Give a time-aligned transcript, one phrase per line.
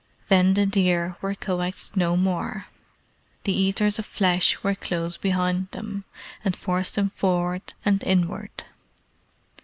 [0.29, 2.65] Then the deer were coaxed no more.
[3.43, 6.05] The Eaters of Flesh were close behind them,
[6.43, 8.63] and forced them forward and inward.